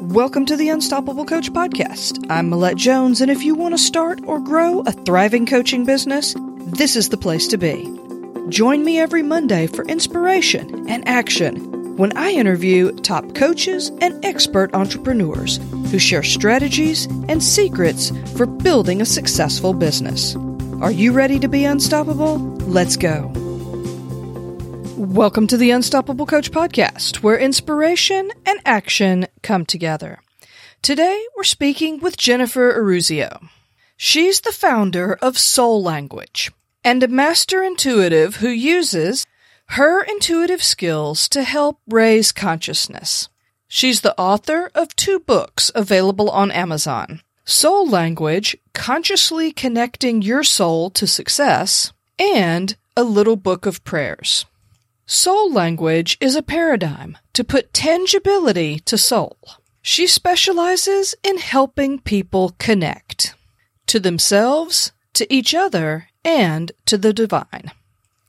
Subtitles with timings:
[0.00, 2.24] Welcome to the Unstoppable Coach Podcast.
[2.30, 6.36] I'm Millette Jones, and if you want to start or grow a thriving coaching business,
[6.38, 7.98] this is the place to be.
[8.48, 14.72] Join me every Monday for inspiration and action when I interview top coaches and expert
[14.72, 15.56] entrepreneurs
[15.90, 20.36] who share strategies and secrets for building a successful business.
[20.80, 22.38] Are you ready to be unstoppable?
[22.38, 23.32] Let's go.
[24.98, 30.18] Welcome to the Unstoppable Coach Podcast, where inspiration and action come together.
[30.82, 33.48] Today, we're speaking with Jennifer Urezzio.
[33.96, 36.50] She's the founder of Soul Language
[36.82, 39.24] and a master intuitive who uses
[39.66, 43.28] her intuitive skills to help raise consciousness.
[43.68, 50.90] She's the author of two books available on Amazon Soul Language Consciously Connecting Your Soul
[50.90, 54.44] to Success, and A Little Book of Prayers.
[55.10, 59.38] Soul language is a paradigm to put tangibility to soul.
[59.80, 63.34] She specializes in helping people connect
[63.86, 67.72] to themselves, to each other, and to the divine.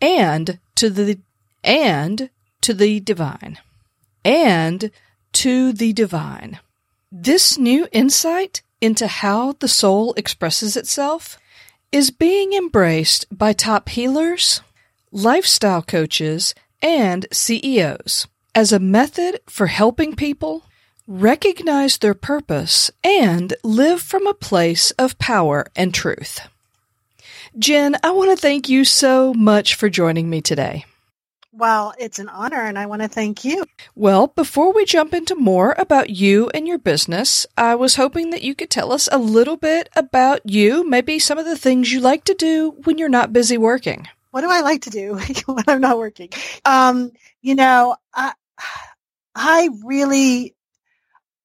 [0.02, 1.20] And to the
[1.66, 2.30] and
[2.62, 3.60] to the divine.
[4.24, 4.90] And
[5.34, 6.60] to the divine.
[7.12, 11.38] This new insight into how the soul expresses itself
[11.92, 14.62] is being embraced by top healers,
[15.12, 20.64] lifestyle coaches, and CEOs as a method for helping people
[21.08, 26.42] recognize their purpose and live from a place of power and truth.
[27.58, 30.86] Jen, I want to thank you so much for joining me today.
[31.52, 33.66] Well, it's an honor, and I want to thank you.
[33.96, 38.44] Well, before we jump into more about you and your business, I was hoping that
[38.44, 42.00] you could tell us a little bit about you, maybe some of the things you
[42.02, 45.64] like to do when you're not busy working what do I like to do when
[45.68, 46.30] I'm not working?
[46.66, 48.34] Um, you know, I,
[49.36, 50.56] I really,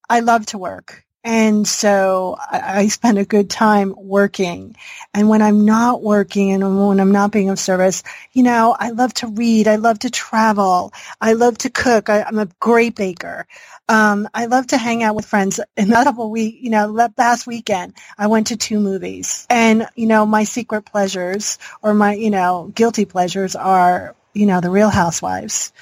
[0.09, 1.04] I love to work.
[1.25, 4.77] And so I, spend a good time working.
[5.15, 8.03] And when I'm not working and when I'm not being of service,
[8.35, 9.67] you know, I love to read.
[9.67, 10.93] I love to travel.
[11.23, 12.11] I love to cook.
[12.11, 13.47] I, I'm a great baker.
[13.89, 15.61] Um, I love to hang out with friends.
[15.79, 19.47] In that couple week, you know, last weekend, I went to two movies.
[19.49, 24.61] And, you know, my secret pleasures or my, you know, guilty pleasures are, you know,
[24.61, 25.73] the Real Housewives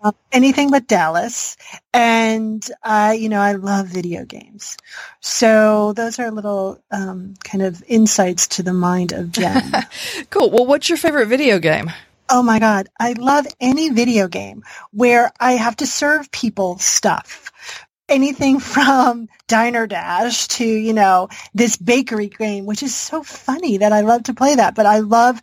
[0.00, 1.56] um, anything but Dallas.
[1.92, 4.76] And, uh, you know, I love video games.
[5.20, 9.72] So those are little um, kind of insights to the mind of Jen.
[10.30, 10.50] cool.
[10.50, 11.90] Well, what's your favorite video game?
[12.30, 12.88] Oh my God.
[13.00, 17.50] I love any video game where I have to serve people stuff.
[18.08, 23.92] Anything from Diner Dash to, you know, this bakery game, which is so funny that
[23.92, 24.74] I love to play that.
[24.74, 25.40] But I love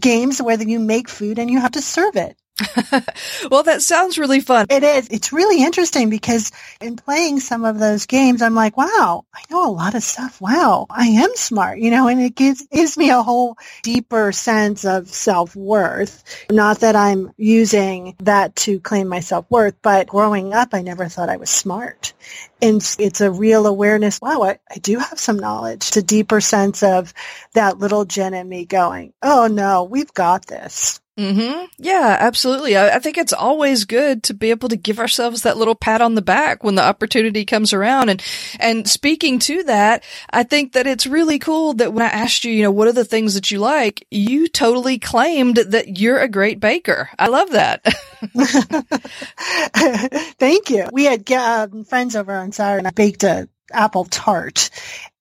[0.00, 2.36] games where you make food and you have to serve it.
[3.50, 4.66] well, that sounds really fun.
[4.70, 5.08] It is.
[5.10, 9.68] It's really interesting because in playing some of those games, I'm like, wow, I know
[9.68, 10.40] a lot of stuff.
[10.40, 14.84] Wow, I am smart, you know, and it gives, gives me a whole deeper sense
[14.84, 16.46] of self-worth.
[16.50, 21.28] Not that I'm using that to claim my self-worth, but growing up, I never thought
[21.28, 22.12] I was smart.
[22.60, 24.20] And it's a real awareness.
[24.20, 25.88] Wow, I, I do have some knowledge.
[25.88, 27.12] It's a deeper sense of
[27.54, 31.01] that little Jen and me going, oh no, we've got this.
[31.18, 31.66] Mm-hmm.
[31.76, 32.74] Yeah, absolutely.
[32.74, 36.00] I, I, think it's always good to be able to give ourselves that little pat
[36.00, 38.08] on the back when the opportunity comes around.
[38.08, 38.22] And,
[38.58, 42.52] and speaking to that, I think that it's really cool that when I asked you,
[42.52, 46.28] you know, what are the things that you like, you totally claimed that you're a
[46.28, 47.10] great baker.
[47.18, 47.84] I love that.
[50.38, 50.88] Thank you.
[50.92, 54.70] We had uh, friends over on Saturday and I baked a apple tart.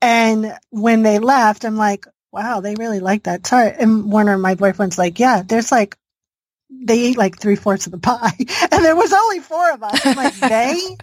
[0.02, 3.76] And when they left, I'm like, wow, they really like that tart.
[3.80, 5.98] And Warner, my boyfriend's like, yeah, there's like,
[6.70, 8.34] they ate like three fourths of the pie
[8.72, 10.06] and there was only four of us.
[10.06, 10.98] I'm like, they,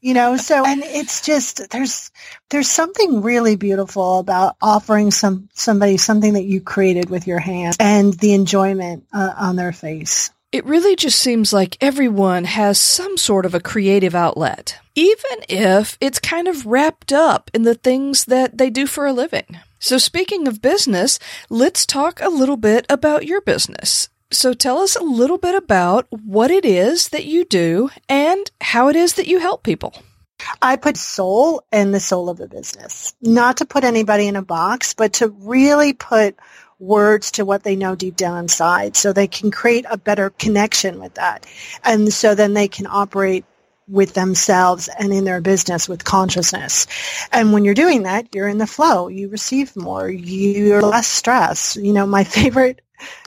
[0.00, 2.10] you know, so, and it's just, there's,
[2.50, 7.76] there's something really beautiful about offering some, somebody something that you created with your hands
[7.78, 10.30] and the enjoyment uh, on their face.
[10.50, 15.98] It really just seems like everyone has some sort of a creative outlet, even if
[16.00, 19.58] it's kind of wrapped up in the things that they do for a living.
[19.84, 21.18] So, speaking of business,
[21.50, 24.08] let's talk a little bit about your business.
[24.30, 28.88] So, tell us a little bit about what it is that you do and how
[28.88, 29.92] it is that you help people.
[30.62, 34.42] I put soul in the soul of the business, not to put anybody in a
[34.42, 36.38] box, but to really put
[36.78, 40.98] words to what they know deep down inside so they can create a better connection
[40.98, 41.44] with that.
[41.84, 43.44] And so then they can operate
[43.88, 46.86] with themselves and in their business with consciousness.
[47.32, 49.08] And when you're doing that, you're in the flow.
[49.08, 50.08] You receive more.
[50.10, 51.76] You're less stressed.
[51.76, 52.80] You know, my favorite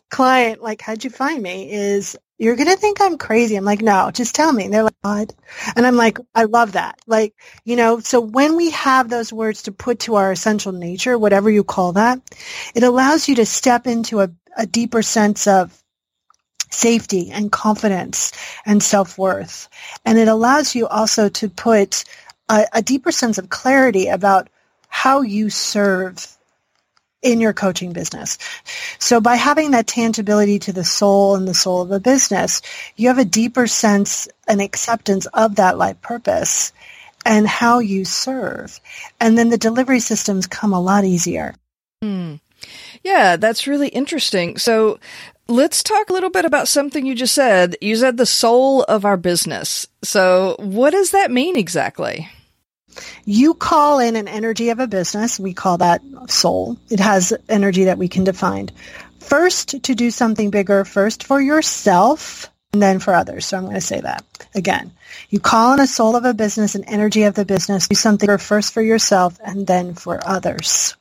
[0.10, 1.72] client, like, how'd you find me?
[1.72, 3.56] Is you're going to think I'm crazy.
[3.56, 4.66] I'm like, no, just tell me.
[4.66, 5.34] And they're like, what?
[5.76, 7.00] And I'm like, I love that.
[7.08, 7.34] Like,
[7.66, 11.50] you know, so when we have those words to put to our essential nature, whatever
[11.50, 12.22] you call that,
[12.76, 15.76] it allows you to step into a, a deeper sense of
[16.70, 18.32] safety and confidence
[18.66, 19.70] and self-worth.
[20.06, 22.04] And it allows you also to put
[22.50, 24.50] a, a deeper sense of clarity about
[24.90, 26.38] how you serve
[27.22, 28.38] in your coaching business.
[29.00, 32.62] So by having that tangibility to the soul and the soul of a business,
[32.96, 36.72] you have a deeper sense and acceptance of that life purpose
[37.26, 38.80] and how you serve.
[39.20, 41.56] And then the delivery systems come a lot easier.
[42.02, 42.36] Hmm.
[43.04, 44.58] Yeah, that's really interesting.
[44.58, 45.00] So
[45.48, 47.76] let's talk a little bit about something you just said.
[47.82, 49.88] You said the soul of our business.
[50.04, 52.30] So what does that mean exactly?
[53.26, 55.40] You call in an energy of a business.
[55.40, 56.78] We call that soul.
[56.90, 58.70] It has energy that we can define.
[59.20, 63.46] First, to do something bigger, first for yourself, and then for others.
[63.46, 64.24] So I'm going to say that
[64.56, 64.92] again.
[65.30, 68.38] You call in a soul of a business, an energy of the business, do something
[68.38, 70.96] first for yourself and then for others.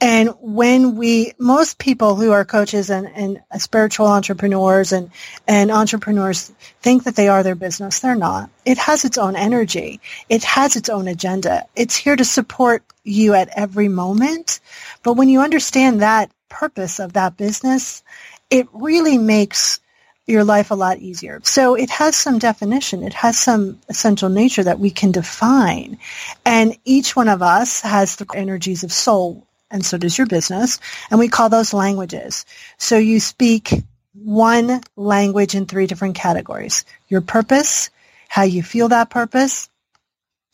[0.00, 5.10] And when we, most people who are coaches and, and spiritual entrepreneurs and,
[5.46, 7.98] and entrepreneurs think that they are their business.
[7.98, 8.48] They're not.
[8.64, 10.00] It has its own energy.
[10.28, 11.66] It has its own agenda.
[11.74, 14.60] It's here to support you at every moment.
[15.02, 18.04] But when you understand that purpose of that business,
[18.50, 19.80] it really makes
[20.28, 21.40] your life a lot easier.
[21.42, 23.02] So it has some definition.
[23.02, 25.98] It has some essential nature that we can define.
[26.44, 30.80] And each one of us has the energies of soul and so does your business.
[31.10, 32.46] And we call those languages.
[32.78, 33.72] So you speak
[34.12, 36.84] one language in three different categories.
[37.08, 37.90] Your purpose,
[38.28, 39.68] how you feel that purpose,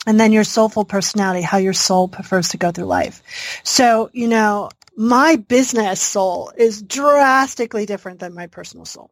[0.06, 3.22] and then your soulful personality, how your soul prefers to go through life.
[3.64, 9.10] So, you know, my business soul is drastically different than my personal soul.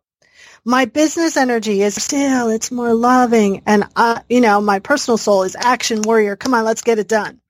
[0.64, 3.62] My business energy is still, it's more loving.
[3.66, 6.36] And, I, you know, my personal soul is action warrior.
[6.36, 7.41] Come on, let's get it done.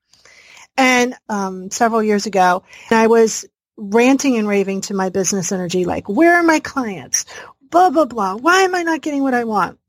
[0.77, 3.45] And um, several years ago, I was
[3.77, 7.25] ranting and raving to my business energy, like, where are my clients?
[7.69, 8.35] Blah, blah, blah.
[8.35, 9.79] Why am I not getting what I want?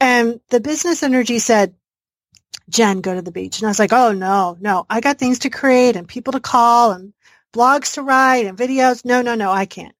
[0.00, 1.74] And the business energy said,
[2.68, 3.58] Jen, go to the beach.
[3.58, 4.86] And I was like, oh, no, no.
[4.88, 7.12] I got things to create and people to call and
[7.52, 9.04] blogs to write and videos.
[9.04, 9.94] No, no, no, I can't.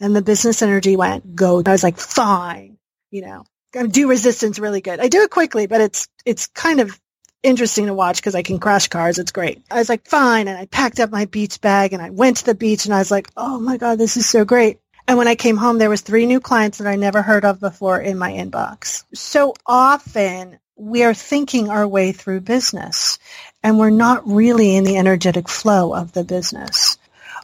[0.00, 1.62] And the business energy went, go.
[1.64, 2.78] I was like, fine.
[3.10, 3.44] You know,
[3.76, 5.00] I do resistance really good.
[5.00, 6.98] I do it quickly, but it's, it's kind of
[7.44, 9.18] interesting to watch because I can crash cars.
[9.18, 9.62] It's great.
[9.70, 10.48] I was like, fine.
[10.48, 12.98] And I packed up my beach bag and I went to the beach and I
[12.98, 14.80] was like, oh my God, this is so great.
[15.06, 17.60] And when I came home, there was three new clients that I never heard of
[17.60, 19.04] before in my inbox.
[19.14, 23.18] So often we are thinking our way through business
[23.62, 26.96] and we're not really in the energetic flow of the business.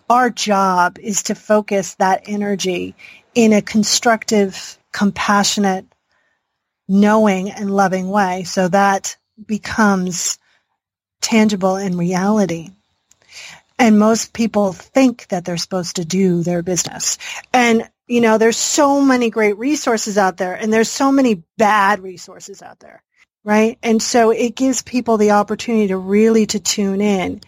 [0.08, 2.96] Our job is to focus that energy
[3.34, 5.86] in a constructive, compassionate,
[6.88, 10.38] knowing and loving way so that becomes
[11.20, 12.70] tangible in reality.
[13.78, 17.16] And most people think that they're supposed to do their business.
[17.52, 22.00] And, you know, there's so many great resources out there and there's so many bad
[22.00, 23.02] resources out there,
[23.42, 23.78] right?
[23.82, 27.40] And so it gives people the opportunity to really to tune in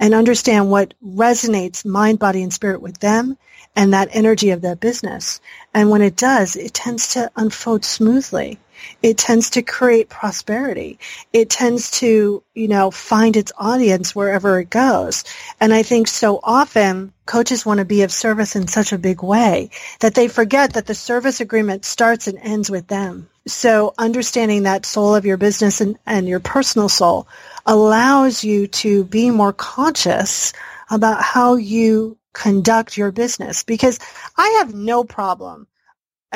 [0.00, 3.38] and understand what resonates mind, body, and spirit with them
[3.76, 5.40] and that energy of that business.
[5.72, 8.58] And when it does, it tends to unfold smoothly.
[9.02, 10.98] It tends to create prosperity.
[11.32, 15.24] It tends to, you know, find its audience wherever it goes.
[15.60, 19.22] And I think so often coaches want to be of service in such a big
[19.22, 23.28] way that they forget that the service agreement starts and ends with them.
[23.46, 27.28] So understanding that soul of your business and, and your personal soul
[27.64, 30.52] allows you to be more conscious
[30.90, 33.98] about how you conduct your business because
[34.36, 35.66] I have no problem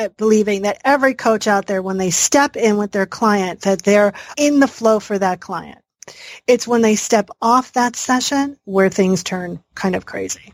[0.00, 3.82] at believing that every coach out there when they step in with their client that
[3.82, 5.78] they're in the flow for that client.
[6.46, 10.52] It's when they step off that session where things turn kind of crazy.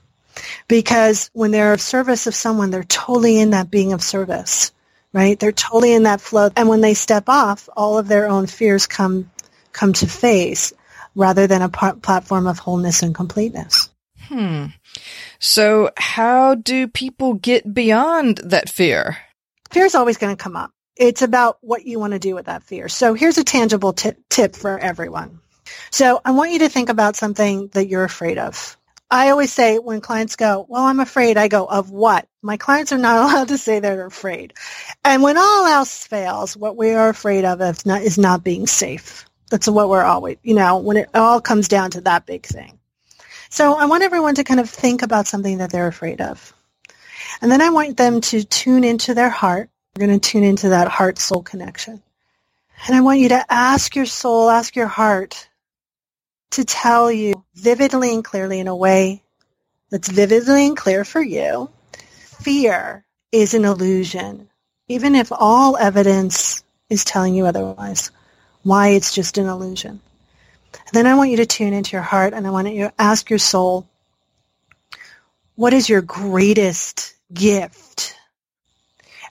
[0.68, 4.72] Because when they're of service of someone, they're totally in that being of service,
[5.12, 5.38] right?
[5.38, 6.50] They're totally in that flow.
[6.56, 9.30] And when they step off, all of their own fears come,
[9.72, 10.74] come to face
[11.14, 13.88] rather than a platform of wholeness and completeness.
[14.28, 14.66] Hmm.
[15.38, 19.18] So how do people get beyond that fear?
[19.70, 20.72] Fear is always going to come up.
[20.96, 22.88] It's about what you want to do with that fear.
[22.88, 25.40] So here's a tangible t- tip for everyone.
[25.90, 28.76] So I want you to think about something that you're afraid of.
[29.10, 32.26] I always say when clients go, well, I'm afraid, I go, of what?
[32.42, 34.54] My clients are not allowed to say they're afraid.
[35.04, 38.66] And when all else fails, what we are afraid of is not, is not being
[38.66, 39.26] safe.
[39.50, 42.78] That's what we're always, you know, when it all comes down to that big thing.
[43.48, 46.52] So I want everyone to kind of think about something that they're afraid of.
[47.40, 49.68] And then I want them to tune into their heart.
[49.94, 52.02] We're going to tune into that heart-soul connection.
[52.86, 55.48] And I want you to ask your soul, ask your heart
[56.52, 59.22] to tell you vividly and clearly in a way
[59.90, 61.70] that's vividly and clear for you.
[62.40, 64.48] Fear is an illusion,
[64.88, 68.10] even if all evidence is telling you otherwise,
[68.62, 70.00] why it's just an illusion.
[70.72, 72.92] And then I want you to tune into your heart and I want you to
[72.98, 73.88] ask your soul,
[75.56, 78.14] what is your greatest gift?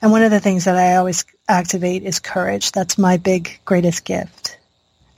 [0.01, 2.71] And one of the things that I always activate is courage.
[2.71, 4.57] That's my big greatest gift.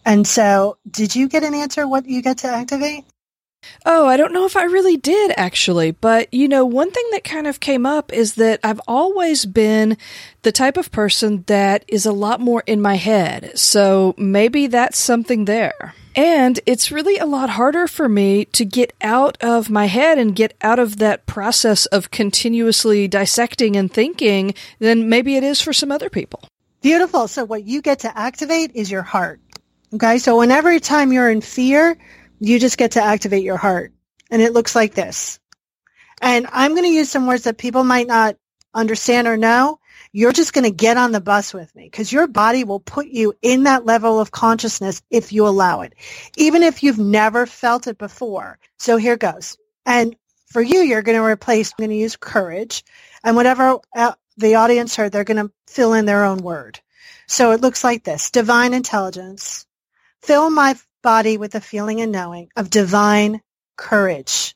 [0.06, 3.04] And so, did you get an answer what you get to activate?
[3.86, 7.24] Oh, I don't know if I really did actually, but you know, one thing that
[7.24, 9.98] kind of came up is that I've always been
[10.44, 13.58] the type of person that is a lot more in my head.
[13.58, 15.94] So maybe that's something there.
[16.18, 20.36] And it's really a lot harder for me to get out of my head and
[20.36, 25.74] get out of that process of continuously dissecting and thinking than maybe it is for
[25.74, 26.44] some other people.
[26.82, 27.28] Beautiful.
[27.28, 29.40] So what you get to activate is your heart.
[29.94, 30.18] Okay.
[30.18, 31.96] So whenever time you're in fear,
[32.40, 33.94] you just get to activate your heart.
[34.32, 35.40] And it looks like this.
[36.20, 38.38] And I'm going to use some words that people might not
[38.74, 39.80] understand or know.
[40.18, 43.06] You're just going to get on the bus with me because your body will put
[43.06, 45.94] you in that level of consciousness if you allow it,
[46.38, 48.58] even if you've never felt it before.
[48.80, 49.58] So here goes.
[49.86, 50.16] And
[50.48, 52.84] for you, you're going to replace, I'm going to use courage
[53.24, 56.80] and whatever uh, the audience heard, they're going to fill in their own word.
[57.28, 58.32] So it looks like this.
[58.32, 59.68] Divine intelligence.
[60.24, 63.44] Fill my body with a feeling and knowing of divine
[63.76, 64.56] courage.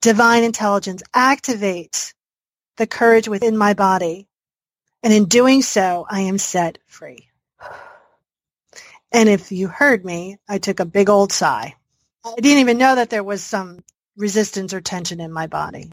[0.00, 2.14] Divine intelligence Activate
[2.76, 4.27] the courage within my body.
[5.08, 7.30] And in doing so, I am set free.
[9.10, 11.76] And if you heard me, I took a big old sigh.
[12.26, 13.82] I didn't even know that there was some
[14.18, 15.90] resistance or tension in my body.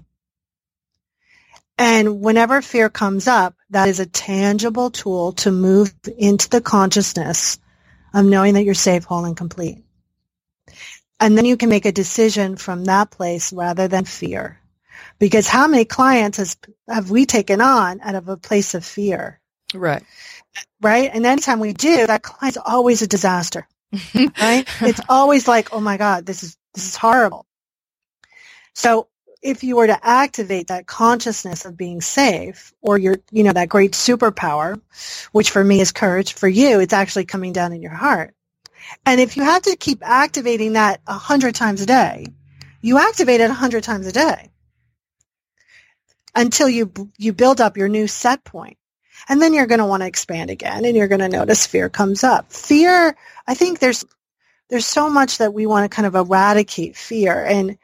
[1.77, 7.57] And whenever fear comes up, that is a tangible tool to move into the consciousness
[8.13, 9.81] of knowing that you're safe, whole, and complete.
[11.21, 14.59] And then you can make a decision from that place rather than fear.
[15.19, 16.57] Because how many clients has,
[16.89, 19.39] have we taken on out of a place of fear?
[19.73, 20.03] Right.
[20.81, 21.09] Right?
[21.13, 23.67] And anytime we do, that client's always a disaster.
[24.15, 24.67] right?
[24.81, 27.45] It's always like, oh my God, this is, this is horrible.
[28.73, 29.07] So
[29.41, 33.69] if you were to activate that consciousness of being safe or your, you know, that
[33.69, 34.81] great superpower,
[35.31, 38.33] which for me is courage, for you, it's actually coming down in your heart.
[39.05, 42.27] And if you have to keep activating that a hundred times a day,
[42.81, 44.51] you activate it a hundred times a day
[46.35, 48.77] until you, you build up your new set point.
[49.27, 51.89] And then you're going to want to expand again and you're going to notice fear
[51.89, 52.51] comes up.
[52.51, 53.15] Fear,
[53.47, 54.05] I think there's,
[54.69, 57.43] there's so much that we want to kind of eradicate fear.
[57.43, 57.77] And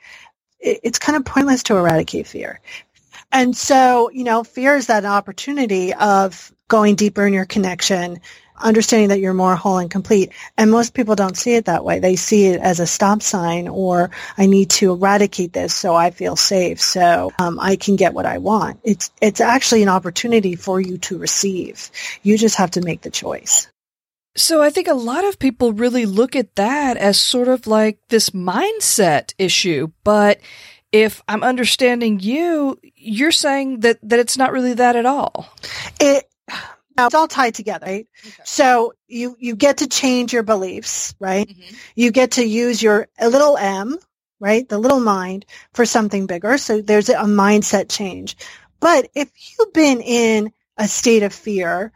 [0.59, 2.59] it's kind of pointless to eradicate fear.
[3.31, 8.19] And so, you know, fear is that opportunity of going deeper in your connection,
[8.61, 10.31] understanding that you're more whole and complete.
[10.57, 11.99] And most people don't see it that way.
[11.99, 16.11] They see it as a stop sign or I need to eradicate this so I
[16.11, 18.79] feel safe, so um, I can get what I want.
[18.83, 21.89] It's, it's actually an opportunity for you to receive.
[22.23, 23.67] You just have to make the choice.
[24.35, 27.99] So I think a lot of people really look at that as sort of like
[28.07, 30.39] this mindset issue, but
[30.91, 35.49] if I'm understanding you, you're saying that that it's not really that at all.
[35.99, 36.25] It
[36.97, 38.07] it's all tied together, right?
[38.25, 38.43] Okay.
[38.43, 41.47] So you you get to change your beliefs, right?
[41.47, 41.75] Mm-hmm.
[41.95, 43.97] You get to use your a little m,
[44.39, 44.67] right?
[44.67, 46.57] The little mind for something bigger.
[46.57, 48.35] So there's a mindset change.
[48.79, 51.91] But if you've been in a state of fear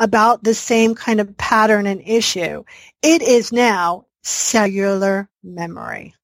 [0.00, 2.64] about the same kind of pattern and issue.
[3.02, 6.14] It is now cellular memory.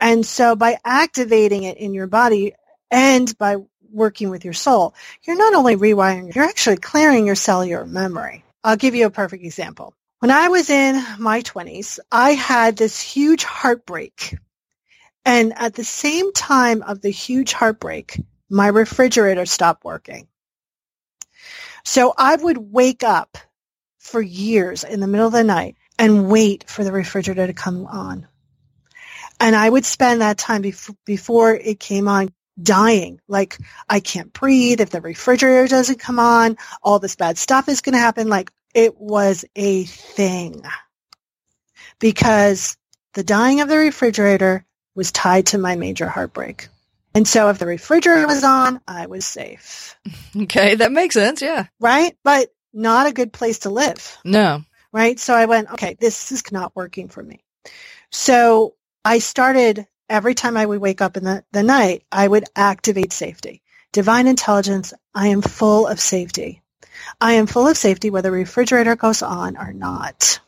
[0.00, 2.52] And so by activating it in your body
[2.90, 3.56] and by
[3.94, 8.44] working with your soul, you're not only rewiring, you're actually clearing your cellular memory.
[8.62, 9.94] I'll give you a perfect example.
[10.18, 14.36] When I was in my 20s, I had this huge heartbreak.
[15.24, 18.20] And at the same time of the huge heartbreak,
[18.50, 20.28] my refrigerator stopped working.
[21.84, 23.36] So I would wake up
[23.98, 27.86] for years in the middle of the night and wait for the refrigerator to come
[27.86, 28.26] on.
[29.40, 33.20] And I would spend that time bef- before it came on dying.
[33.28, 33.58] Like,
[33.88, 34.80] I can't breathe.
[34.80, 38.28] If the refrigerator doesn't come on, all this bad stuff is going to happen.
[38.28, 40.62] Like, it was a thing.
[41.98, 42.76] Because
[43.14, 46.68] the dying of the refrigerator was tied to my major heartbreak.
[47.14, 49.96] And so if the refrigerator was on, I was safe.
[50.36, 51.66] Okay, that makes sense, yeah.
[51.78, 52.16] Right?
[52.24, 54.18] But not a good place to live.
[54.24, 54.64] No.
[54.92, 55.18] Right?
[55.20, 57.44] So I went, okay, this is not working for me.
[58.10, 62.44] So I started every time I would wake up in the, the night, I would
[62.56, 63.62] activate safety.
[63.92, 66.62] divine intelligence, I am full of safety.
[67.20, 70.40] I am full of safety whether the refrigerator goes on or not.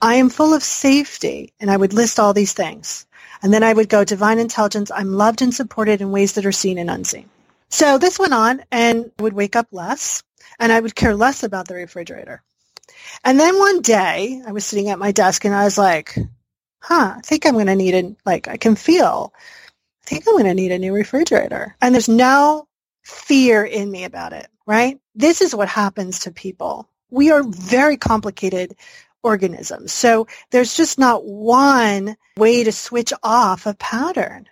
[0.00, 1.52] I am full of safety.
[1.60, 3.06] And I would list all these things.
[3.42, 4.90] And then I would go divine intelligence.
[4.90, 7.28] I'm loved and supported in ways that are seen and unseen.
[7.68, 10.22] So this went on and I would wake up less
[10.58, 12.42] and I would care less about the refrigerator.
[13.24, 16.16] And then one day I was sitting at my desk and I was like,
[16.80, 19.32] huh, I think I'm going to need a, like, I can feel,
[20.04, 21.76] I think I'm going to need a new refrigerator.
[21.80, 22.66] And there's no
[23.04, 24.98] fear in me about it, right?
[25.14, 26.88] This is what happens to people.
[27.10, 28.76] We are very complicated
[29.22, 29.92] organisms.
[29.92, 34.46] So there's just not one way to switch off a pattern.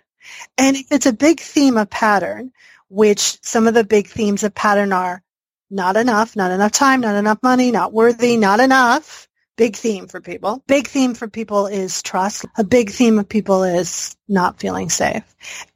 [0.57, 2.51] And it's a big theme of pattern,
[2.89, 5.21] which some of the big themes of pattern are
[5.69, 9.24] not enough, not enough time, not enough money, not worthy, not enough.
[9.57, 10.61] Big theme for people.
[10.67, 12.45] Big theme for people is trust.
[12.57, 15.23] A big theme of people is not feeling safe.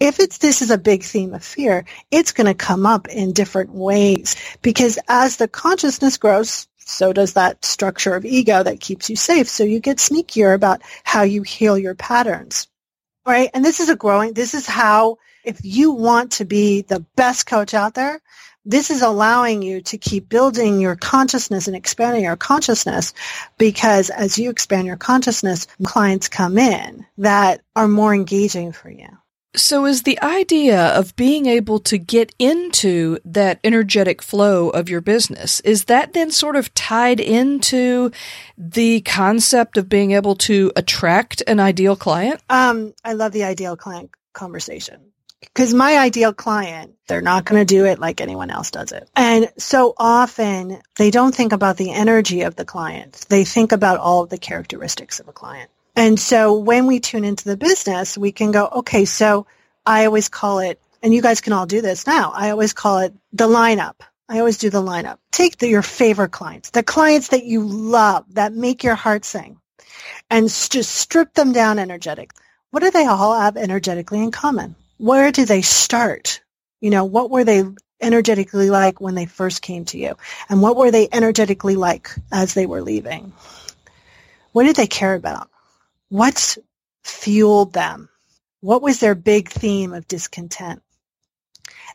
[0.01, 3.31] If it's this is a big theme of fear, it's going to come up in
[3.31, 9.09] different ways because as the consciousness grows, so does that structure of ego that keeps
[9.09, 9.47] you safe.
[9.47, 12.67] So you get sneakier about how you heal your patterns.
[13.25, 13.49] Right?
[13.53, 17.45] And this is a growing, this is how, if you want to be the best
[17.45, 18.21] coach out there,
[18.65, 23.13] this is allowing you to keep building your consciousness and expanding your consciousness
[23.57, 29.07] because as you expand your consciousness, clients come in that are more engaging for you.
[29.55, 35.01] So is the idea of being able to get into that energetic flow of your
[35.01, 38.11] business, is that then sort of tied into
[38.55, 42.41] the concept of being able to attract an ideal client?
[42.47, 47.73] Um, I love the ideal client conversation because my ideal client, they're not going to
[47.73, 49.09] do it like anyone else does it.
[49.15, 53.25] And so often they don't think about the energy of the client.
[53.29, 55.69] They think about all of the characteristics of a client.
[55.95, 59.47] And so when we tune into the business, we can go, okay, so
[59.85, 62.31] I always call it, and you guys can all do this now.
[62.33, 63.95] I always call it the lineup.
[64.27, 65.17] I always do the lineup.
[65.31, 69.59] Take the, your favorite clients, the clients that you love, that make your heart sing,
[70.29, 72.31] and just strip them down energetic.
[72.69, 74.75] What do they all have energetically in common?
[74.99, 76.41] Where do they start?
[76.81, 77.63] You know, what were they
[78.01, 80.17] energetically like when they first came to you?
[80.49, 83.31] And what were they energetically like as they were leaving?
[84.51, 85.49] What did they care about?
[86.09, 86.57] What's
[87.03, 88.09] fueled them?
[88.59, 90.81] What was their big theme of discontent?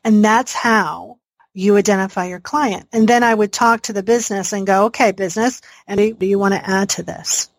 [0.03, 1.19] And that's how
[1.53, 2.89] you identify your client.
[2.91, 6.39] And then I would talk to the business and go, okay, business, and do you
[6.39, 7.51] want to add to this?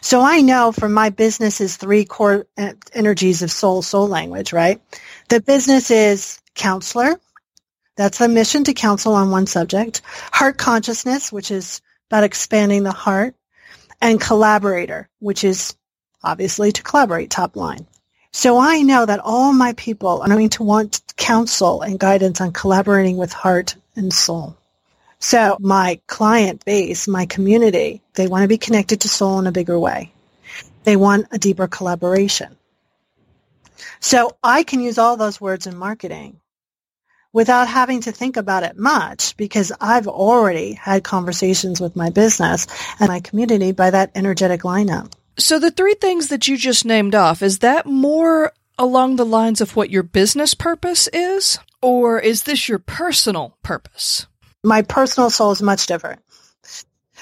[0.00, 4.80] So I know from my business's three core uh, energies of soul, soul language, right?
[5.28, 7.20] The business is counselor.
[7.96, 10.02] That's a mission to counsel on one subject.
[10.32, 13.34] Heart consciousness, which is about expanding the heart.
[14.00, 15.74] And collaborator, which is
[16.22, 17.86] obviously to collaborate top line.
[18.32, 22.52] So I know that all my people are going to want counsel and guidance on
[22.52, 24.56] collaborating with heart and soul.
[25.20, 29.52] So my client base, my community, they want to be connected to soul in a
[29.52, 30.12] bigger way.
[30.84, 32.56] They want a deeper collaboration.
[34.00, 36.40] So I can use all those words in marketing
[37.32, 42.66] without having to think about it much because I've already had conversations with my business
[42.98, 45.12] and my community by that energetic lineup.
[45.36, 49.60] So the three things that you just named off, is that more along the lines
[49.60, 51.58] of what your business purpose is?
[51.82, 54.26] Or is this your personal purpose?
[54.64, 56.20] My personal soul is much different.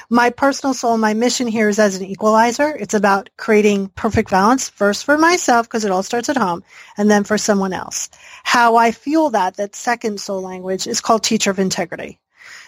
[0.08, 2.68] My personal soul, my mission here is as an equalizer.
[2.68, 6.62] It's about creating perfect balance first for myself because it all starts at home
[6.96, 8.08] and then for someone else.
[8.44, 12.20] How I feel that, that second soul language is called teacher of integrity.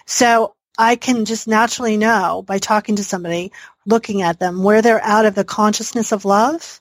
[0.06, 3.52] So I can just naturally know by talking to somebody,
[3.86, 6.80] looking at them, where they're out of the consciousness of love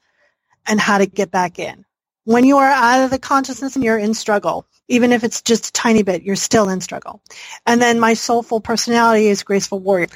[0.65, 1.86] and how to get back in.
[2.27, 5.67] When you are out of the consciousness and you're in struggle, even if it's just
[5.67, 7.21] a tiny bit, you're still in struggle.
[7.65, 10.07] And then my soulful personality is graceful warrior.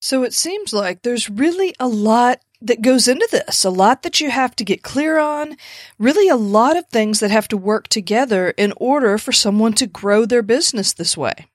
[0.00, 4.22] So it seems like there's really a lot that goes into this, a lot that
[4.22, 5.58] you have to get clear on,
[5.98, 9.86] really a lot of things that have to work together in order for someone to
[9.86, 11.46] grow their business this way.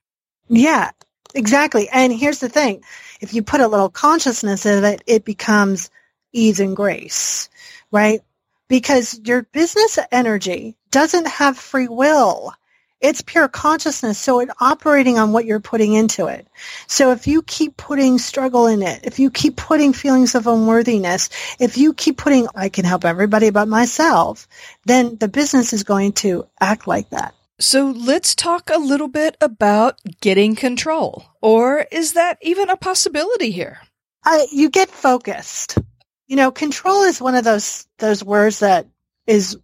[0.46, 0.92] Yeah.
[1.34, 1.88] Exactly.
[1.88, 2.84] And here's the thing.
[3.20, 5.90] If you put a little consciousness in it, it becomes
[6.32, 7.48] ease and grace,
[7.90, 8.20] right?
[8.68, 12.52] Because your business energy doesn't have free will.
[13.00, 14.18] It's pure consciousness.
[14.18, 16.48] So it's operating on what you're putting into it.
[16.88, 21.28] So if you keep putting struggle in it, if you keep putting feelings of unworthiness,
[21.60, 24.48] if you keep putting, I can help everybody but myself,
[24.84, 27.34] then the business is going to act like that.
[27.60, 31.24] So let's talk a little bit about getting control.
[31.40, 33.80] Or is that even a possibility here?
[34.24, 35.78] Uh, you get focused.
[36.28, 38.86] You know, control is one of those those words that
[39.26, 39.58] is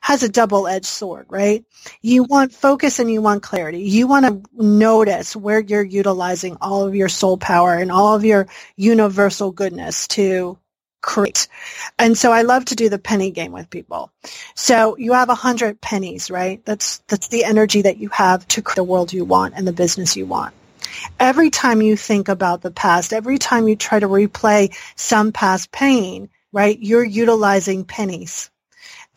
[0.00, 1.64] has a double-edged sword, right?
[2.00, 3.80] You want focus and you want clarity.
[3.80, 8.24] You want to notice where you're utilizing all of your soul power and all of
[8.24, 8.46] your
[8.76, 10.58] universal goodness to
[11.02, 11.48] create.
[11.98, 14.12] And so I love to do the penny game with people.
[14.54, 16.64] So you have a hundred pennies, right?
[16.64, 19.72] That's, that's the energy that you have to create the world you want and the
[19.72, 20.54] business you want.
[21.18, 25.70] Every time you think about the past, every time you try to replay some past
[25.72, 28.50] pain, right, you're utilizing pennies.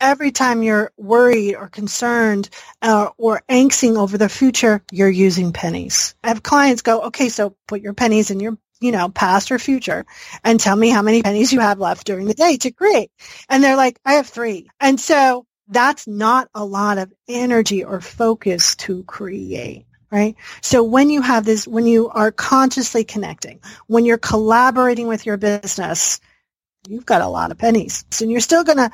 [0.00, 2.48] Every time you're worried or concerned
[2.80, 6.14] uh, or angsting over the future, you're using pennies.
[6.24, 9.58] I have clients go, okay, so put your pennies in your you know, past or
[9.58, 10.06] future,
[10.42, 13.10] and tell me how many pennies you have left during the day to create.
[13.48, 14.68] And they're like, I have three.
[14.80, 20.36] And so that's not a lot of energy or focus to create right?
[20.60, 25.36] So when you have this, when you are consciously connecting, when you're collaborating with your
[25.36, 26.20] business,
[26.88, 28.04] you've got a lot of pennies.
[28.20, 28.90] And you're still going to,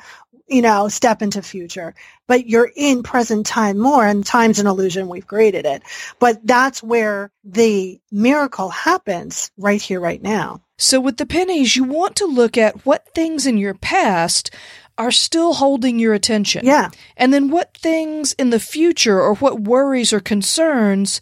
[0.47, 1.95] you know, step into future,
[2.27, 5.09] but you're in present time more and time's an illusion.
[5.09, 5.83] We've created it.
[6.19, 10.61] But that's where the miracle happens right here, right now.
[10.77, 14.51] So with the pennies, you want to look at what things in your past
[14.97, 16.65] are still holding your attention.
[16.65, 16.89] Yeah.
[17.15, 21.21] And then what things in the future or what worries or concerns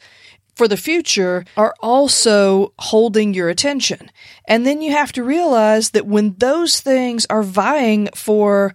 [0.55, 4.09] for the future are also holding your attention.
[4.47, 8.73] And then you have to realize that when those things are vying for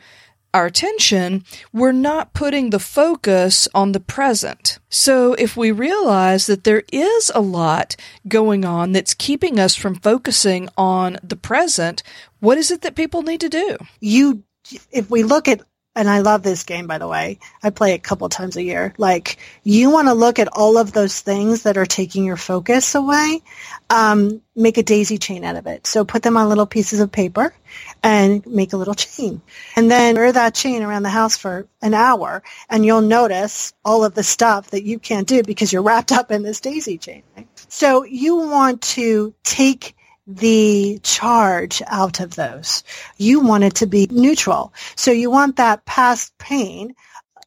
[0.53, 4.79] our attention, we're not putting the focus on the present.
[4.89, 7.95] So if we realize that there is a lot
[8.27, 12.03] going on that's keeping us from focusing on the present,
[12.41, 13.77] what is it that people need to do?
[14.01, 14.43] You
[14.91, 15.61] if we look at
[15.97, 17.41] and I love this game by the way.
[17.63, 18.95] I play it a couple times a year.
[18.97, 22.95] Like you want to look at all of those things that are taking your focus
[22.95, 23.43] away.
[23.89, 25.87] Um, make a daisy chain out of it.
[25.87, 27.53] So put them on little pieces of paper
[28.03, 29.43] and make a little chain.
[29.75, 34.05] And then wear that chain around the house for an hour and you'll notice all
[34.05, 37.25] of the stuff that you can't do because you're wrapped up in this daisy chain.
[37.37, 37.49] Right?
[37.69, 39.97] So you want to take
[40.37, 42.85] the charge out of those.
[43.17, 44.73] You want it to be neutral.
[44.97, 46.95] So you want that past pain,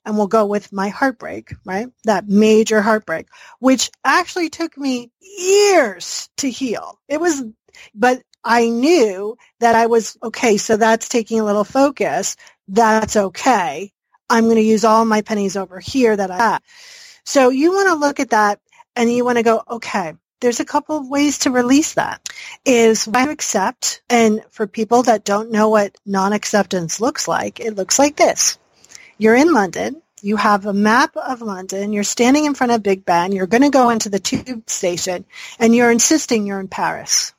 [0.06, 1.88] and we'll go with my heartbreak, right?
[2.04, 3.28] That major heartbreak,
[3.60, 7.00] which actually took me years to heal.
[7.08, 7.44] It was,
[7.96, 12.36] but I knew that I was, okay, so that's taking a little focus.
[12.68, 13.92] That's okay.
[14.30, 16.62] I'm going to use all my pennies over here that I have.
[17.26, 18.60] So you want to look at that
[18.96, 20.14] and you want to go, okay,
[20.44, 22.30] there's a couple of ways to release that
[22.66, 24.02] is to accept.
[24.10, 28.58] And for people that don't know what non-acceptance looks like, it looks like this.
[29.18, 30.02] You're in London.
[30.22, 31.94] You have a map of London.
[31.94, 33.32] You're standing in front of Big Ben.
[33.32, 35.24] You're going to go into the tube station
[35.60, 37.34] and you're insisting you're in Paris.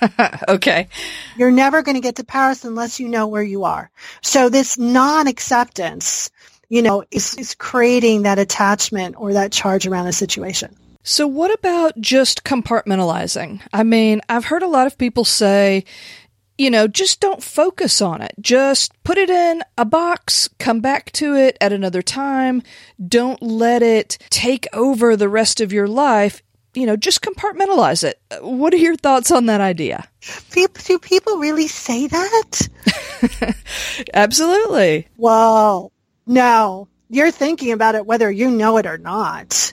[0.48, 0.88] okay.
[1.36, 3.90] You're never going to get to Paris unless you know where you are.
[4.22, 6.30] So this non-acceptance,
[6.70, 10.74] you know, is, is creating that attachment or that charge around a situation.
[11.08, 13.62] So, what about just compartmentalizing?
[13.72, 15.86] I mean, I've heard a lot of people say,
[16.58, 18.34] you know, just don't focus on it.
[18.42, 22.62] Just put it in a box, come back to it at another time.
[23.02, 26.42] Don't let it take over the rest of your life.
[26.74, 28.20] You know, just compartmentalize it.
[28.42, 30.06] What are your thoughts on that idea?
[30.52, 32.68] Do people really say that?
[34.12, 35.08] Absolutely.
[35.16, 35.90] Well,
[36.26, 36.86] no.
[37.08, 39.72] You're thinking about it whether you know it or not.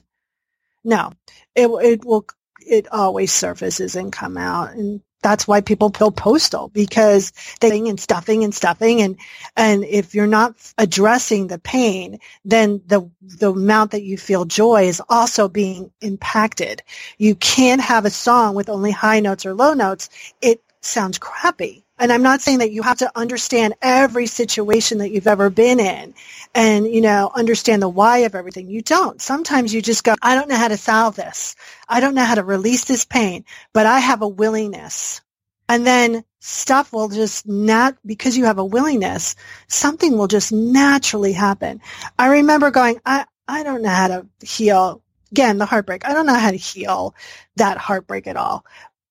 [0.86, 1.14] No,
[1.56, 2.28] it it will
[2.62, 8.00] it always surfaces and come out and that's why people feel postal because they and
[8.00, 9.18] stuffing and stuffing and
[9.58, 14.86] and if you're not addressing the pain then the the amount that you feel joy
[14.88, 16.84] is also being impacted.
[17.20, 20.10] You can't have a song with only high notes or low notes.
[20.42, 25.12] It sounds crappy and I'm not saying that you have to understand every situation that
[25.12, 26.14] you've ever been in
[26.54, 28.70] and, you know, understand the why of everything.
[28.70, 29.22] You don't.
[29.22, 31.56] Sometimes you just go, I don't know how to solve this.
[31.88, 35.22] I don't know how to release this pain, but I have a willingness.
[35.70, 39.36] And then stuff will just not, because you have a willingness,
[39.68, 41.82] something will just naturally happen.
[42.20, 46.06] I remember going, I, I don't know how to heal again, the heartbreak.
[46.06, 47.16] I don't know how to heal
[47.56, 48.66] that heartbreak at all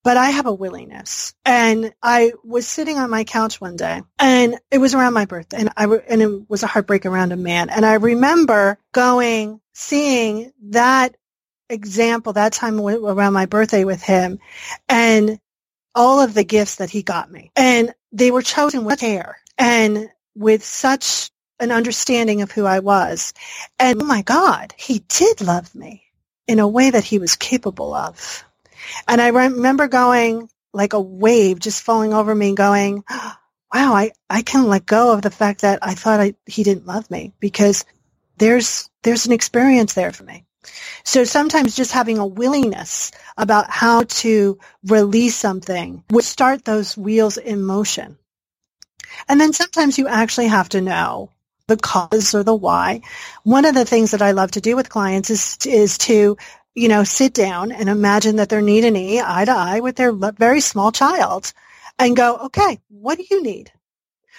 [0.05, 1.35] but I have a willingness.
[1.45, 5.59] And I was sitting on my couch one day and it was around my birthday
[5.61, 7.71] and I, and it was a heartbreak around a man.
[7.71, 11.17] And I remember going, seeing that
[11.71, 14.39] example that time around my birthday with him
[14.89, 15.41] and
[15.95, 17.51] all of the gifts that he got me.
[17.57, 23.35] And they were chosen with care and with such an understanding of who I was.
[23.79, 26.05] And oh my God, he did love me
[26.47, 28.45] in a way that he was capable of.
[29.09, 34.43] And I remember going like a wave just falling over me going, wow, I, I
[34.43, 37.85] can let go of the fact that I thought I, he didn't love me because
[38.39, 40.45] there's, there's an experience there for me.
[41.05, 47.37] So sometimes just having a willingness about how to release something would start those wheels
[47.37, 48.19] in motion.
[49.29, 51.31] And then sometimes you actually have to know
[51.67, 53.03] the cause or the why.
[53.43, 56.37] One of the things that I love to do with clients is, is to,
[56.75, 59.97] you know, sit down and imagine that they're knee to knee, eye to eye with
[59.97, 61.53] their very small child
[61.99, 63.73] and go, okay, what do you need?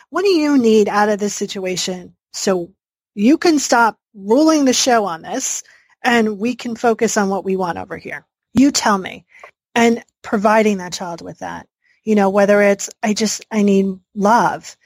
[0.09, 2.71] What do you need out of this situation so
[3.13, 5.63] you can stop ruling the show on this
[6.03, 8.25] and we can focus on what we want over here.
[8.53, 9.25] You tell me.
[9.73, 11.67] And providing that child with that.
[12.03, 14.77] You know, whether it's, I just, I need love.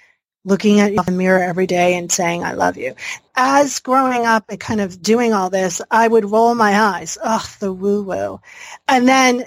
[0.46, 2.96] Looking at the mirror every day and saying, I love you.
[3.36, 7.18] As growing up and kind of doing all this, I would roll my eyes.
[7.22, 8.40] Ugh, the woo woo.
[8.88, 9.46] And then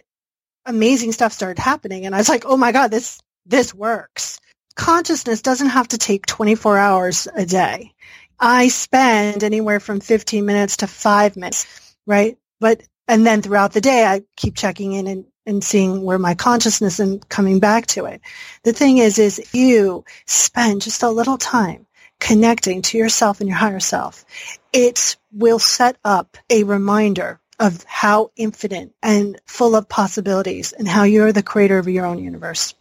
[0.66, 2.06] amazing stuff started happening.
[2.06, 4.38] And I was like, oh my God, this, this works.
[4.74, 7.92] Consciousness doesn't have to take 24 hours a day.
[8.38, 12.38] I spend anywhere from 15 minutes to five minutes, right?
[12.60, 16.34] But, and then throughout the day, I keep checking in and, and seeing where my
[16.34, 18.20] consciousness and coming back to it.
[18.62, 21.86] The thing is, is you spend just a little time
[22.22, 24.24] connecting to yourself and your higher self,
[24.72, 31.02] it will set up a reminder of how infinite and full of possibilities and how
[31.02, 32.74] you're the creator of your own universe.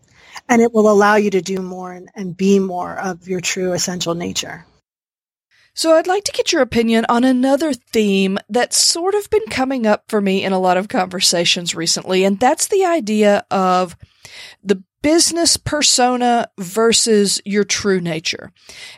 [0.47, 3.73] And it will allow you to do more and, and be more of your true
[3.73, 4.65] essential nature.
[5.73, 9.87] So I'd like to get your opinion on another theme that's sort of been coming
[9.87, 13.95] up for me in a lot of conversations recently, and that's the idea of
[14.63, 18.51] the business persona versus your true nature.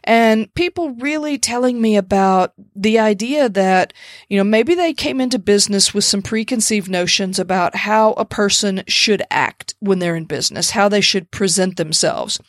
[0.04, 3.94] And people really telling me about the idea that,
[4.28, 8.84] you know, maybe they came into business with some preconceived notions about how a person
[8.88, 12.40] should act when they're in business, how they should present themselves.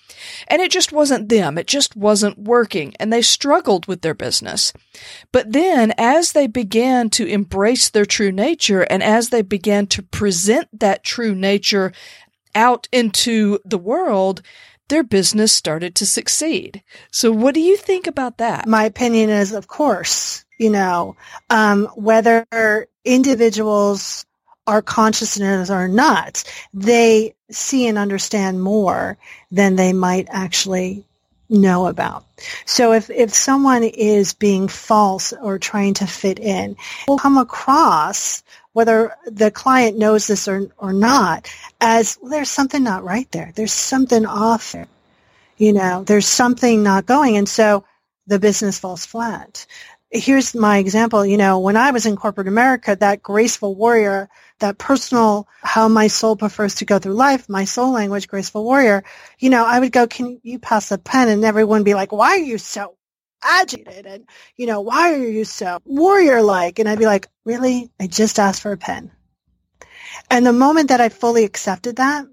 [0.49, 1.57] And it just wasn't them.
[1.57, 2.95] It just wasn't working.
[2.99, 4.73] And they struggled with their business.
[5.33, 10.03] But then as they began to embrace their true nature and as they began to
[10.03, 11.93] present that true nature
[12.55, 14.43] out into the world,
[14.89, 16.83] their business started to succeed.
[17.11, 18.67] So what do you think about that?
[18.67, 21.17] My opinion is, of course, you know,
[21.51, 22.47] um, whether
[23.05, 24.27] individuals
[24.67, 29.19] are consciousness or not, they see and understand more
[29.51, 31.05] than they might actually
[31.51, 32.25] know about.
[32.65, 38.43] So if, if someone is being false or trying to fit in, will come across
[38.75, 41.49] whether the client knows this or, or not,
[41.81, 43.53] as well, there's something not right there.
[43.55, 44.89] There's something off there.
[45.57, 47.37] You know, there's something not going.
[47.37, 47.85] And so
[48.27, 49.67] the business falls flat.
[50.11, 51.25] Here's my example.
[51.25, 56.09] You know, when I was in corporate America, that graceful warrior, that personal, how my
[56.09, 59.05] soul prefers to go through life, my soul language, graceful warrior,
[59.39, 61.29] you know, I would go, can you pass a pen?
[61.29, 62.97] And everyone would be like, why are you so
[63.45, 64.25] agitated and
[64.57, 66.79] you know why are you so warrior like?
[66.79, 67.91] And i'd be like really?
[68.01, 69.11] I just asked for a pen.
[70.31, 72.27] And the moment that i fully accepted that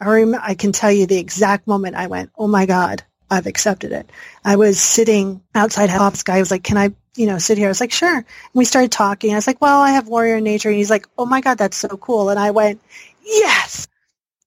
[0.00, 3.46] i rem- i can tell you the exact moment i went oh my god i've
[3.46, 4.10] accepted it.
[4.44, 7.68] I was sitting outside office guy was like can i you know sit here?
[7.68, 8.16] I was like sure.
[8.16, 9.32] And we started talking.
[9.32, 10.68] I was like well i have warrior nature.
[10.68, 12.28] And he's like oh my god that's so cool.
[12.30, 12.80] And i went
[13.24, 13.88] yes!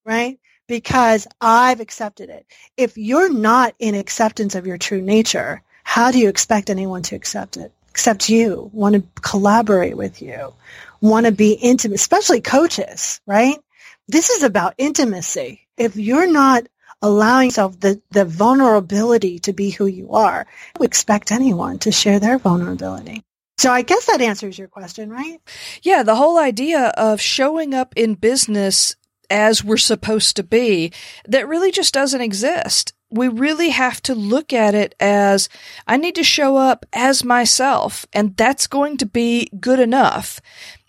[0.05, 0.39] Right?
[0.67, 2.45] Because I've accepted it.
[2.75, 7.15] If you're not in acceptance of your true nature, how do you expect anyone to
[7.15, 7.71] accept it?
[7.91, 10.53] Accept you, want to collaborate with you,
[10.99, 13.57] want to be intimate, especially coaches, right?
[14.05, 15.65] This is about intimacy.
[15.77, 16.67] If you're not
[17.01, 20.45] allowing yourself the, the vulnerability to be who you are,
[20.77, 23.23] you expect anyone to share their vulnerability.
[23.57, 25.39] So I guess that answers your question, right?
[25.83, 28.97] Yeah, the whole idea of showing up in business
[29.29, 30.91] as we're supposed to be,
[31.29, 35.49] that really just doesn't exist we really have to look at it as
[35.87, 40.41] I need to show up as myself, and that's going to be good enough.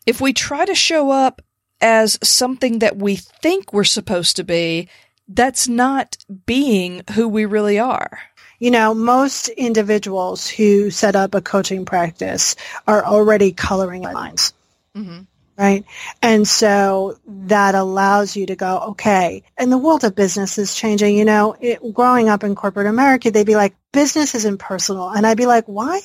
[0.07, 1.43] If we try to show up
[1.81, 4.89] as something that we think we're supposed to be,
[5.29, 8.19] that's not being who we really are.
[8.59, 12.57] You know, most individuals who set up a coaching practice
[12.89, 14.53] are already coloring lines.
[14.97, 15.23] Mm-hmm
[15.59, 15.85] right?
[16.23, 19.43] And so that allows you to go, okay.
[19.59, 21.17] And the world of business is changing.
[21.17, 25.11] You know, it, growing up in corporate America, they'd be like, business is impersonal.
[25.11, 26.01] And I'd be like, why?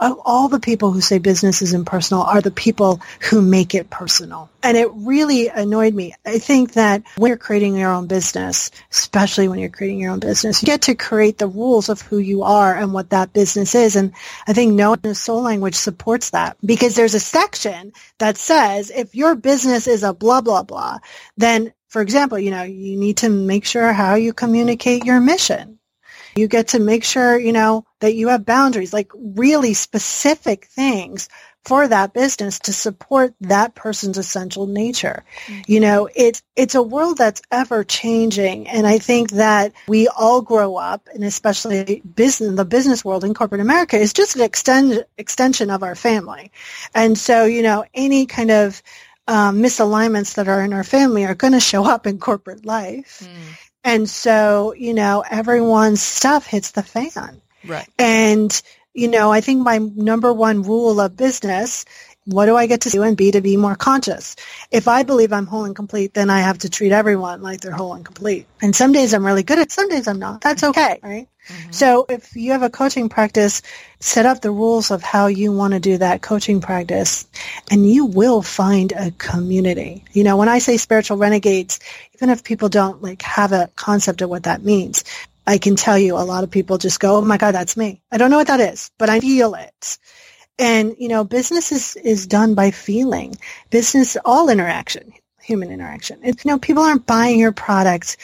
[0.00, 4.50] All the people who say business is impersonal are the people who make it personal.
[4.62, 6.14] And it really annoyed me.
[6.26, 10.20] I think that when you're creating your own business, especially when you're creating your own
[10.20, 13.74] business, you get to create the rules of who you are and what that business
[13.74, 13.96] is.
[13.96, 14.12] And
[14.48, 19.14] I think knowing the soul language supports that because there's a section that says if
[19.14, 20.98] your business is a blah, blah, blah,
[21.36, 25.79] then For example, you know, you need to make sure how you communicate your mission.
[26.40, 31.28] You get to make sure, you know, that you have boundaries, like really specific things
[31.64, 35.24] for that business to support that person's essential nature.
[35.46, 35.60] Mm-hmm.
[35.66, 40.40] You know, it's it's a world that's ever changing and I think that we all
[40.40, 45.04] grow up and especially business the business world in corporate America is just an extend,
[45.18, 46.50] extension of our family.
[46.94, 48.82] And so, you know, any kind of
[49.28, 53.22] um, misalignments that are in our family are going to show up in corporate life.
[53.22, 53.69] Mm.
[53.82, 57.40] And so, you know, everyone's stuff hits the fan.
[57.64, 57.88] Right.
[57.98, 58.62] And
[58.94, 61.84] you know, I think my number one rule of business,
[62.24, 64.36] what do I get to do and be to be more conscious?
[64.70, 67.72] If I believe I'm whole and complete, then I have to treat everyone like they're
[67.72, 68.46] whole and complete.
[68.60, 70.40] And some days I'm really good at, some days I'm not.
[70.40, 71.28] That's okay, right?
[71.48, 71.72] Mm-hmm.
[71.72, 73.62] So if you have a coaching practice,
[73.98, 77.26] set up the rules of how you want to do that coaching practice
[77.70, 80.04] and you will find a community.
[80.12, 81.80] You know, when I say spiritual renegades,
[82.14, 85.04] even if people don't like have a concept of what that means,
[85.50, 88.02] I can tell you a lot of people just go, oh my God, that's me.
[88.12, 89.98] I don't know what that is, but I feel it.
[90.60, 93.34] And, you know, business is, is done by feeling.
[93.68, 96.20] Business, all interaction, human interaction.
[96.22, 98.18] It's, you know, people aren't buying your product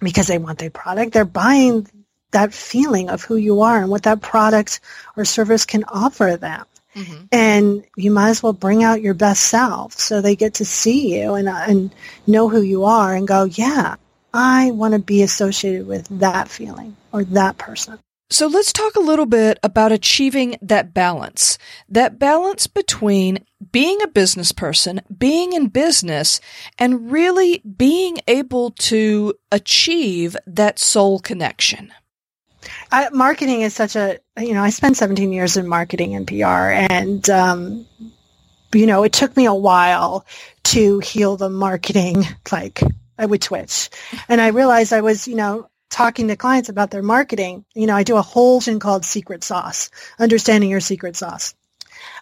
[0.00, 1.14] because they want their product.
[1.14, 1.88] They're buying
[2.32, 4.80] that feeling of who you are and what that product
[5.16, 6.66] or service can offer them.
[6.94, 7.24] Mm-hmm.
[7.32, 11.18] And you might as well bring out your best self so they get to see
[11.18, 11.90] you and, and
[12.26, 13.96] know who you are and go, yeah,
[14.32, 17.98] I want to be associated with that feeling or that person.
[18.30, 21.56] So let's talk a little bit about achieving that balance.
[21.88, 26.38] That balance between being a business person, being in business,
[26.78, 31.90] and really being able to achieve that soul connection.
[32.92, 36.44] I, marketing is such a, you know, I spent 17 years in marketing and PR
[36.44, 37.86] and, um,
[38.74, 40.26] you know, it took me a while
[40.64, 42.82] to heal the marketing, like
[43.18, 43.90] I would twitch.
[44.28, 47.64] And I realized I was, you know, talking to clients about their marketing.
[47.74, 51.54] You know, I do a whole thing called secret sauce, understanding your secret sauce.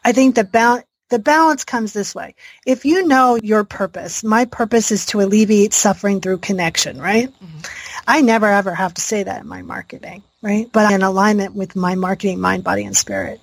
[0.05, 2.35] I think the ba- the balance comes this way.
[2.65, 7.29] If you know your purpose, my purpose is to alleviate suffering through connection, right?
[7.29, 7.61] Mm-hmm.
[8.09, 10.71] I never ever have to say that in my marketing, right?
[10.71, 13.41] But in alignment with my marketing mind, body, and spirit.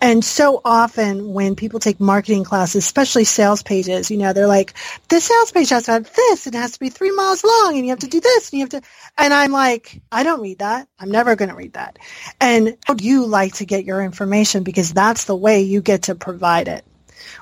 [0.00, 4.74] And so often when people take marketing classes, especially sales pages, you know, they're like,
[5.08, 7.84] this sales page has to have this, it has to be three miles long, and
[7.84, 8.82] you have to do this, and you have to,
[9.16, 10.86] and I'm like, I don't read that.
[10.98, 11.98] I'm never going to read that.
[12.40, 16.04] And how do you like to get your information because that's the way you get
[16.04, 16.84] to provide it.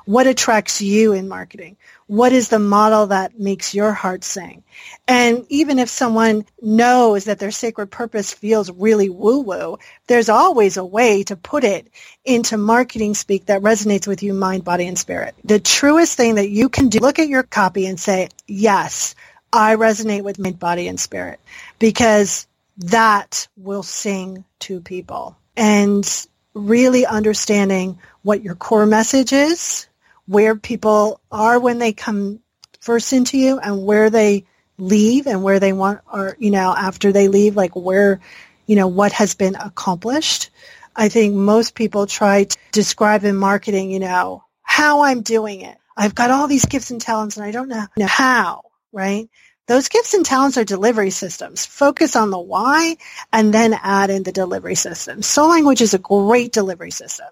[0.05, 1.77] What attracts you in marketing?
[2.07, 4.65] What is the model that makes your heart sing?
[5.09, 10.85] And even if someone knows that their sacred purpose feels really woo-woo, there's always a
[10.85, 11.89] way to put it
[12.25, 15.35] into marketing speak that resonates with you, mind, body, and spirit.
[15.45, 19.15] The truest thing that you can do, look at your copy and say, yes,
[19.53, 21.41] I resonate with mind, body, and spirit
[21.79, 22.47] because
[22.79, 25.37] that will sing to people.
[25.57, 26.05] And
[26.55, 29.87] really understanding what your core message is,
[30.27, 32.41] where people are when they come
[32.81, 34.45] first into you and where they
[34.79, 38.21] leave and where they want or you know after they leave like where
[38.67, 40.51] you know what has been accomplished.
[40.95, 45.77] I think most people try to describe in marketing you know how i'm doing it.
[45.97, 48.63] I've got all these gifts and talents and i don't know how
[48.93, 49.29] right
[49.69, 51.65] those gifts and talents are delivery systems.
[51.65, 52.97] Focus on the why
[53.33, 55.23] and then add in the delivery system.
[55.23, 57.29] Soul language is a great delivery system,